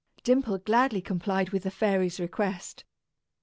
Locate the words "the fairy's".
1.61-2.19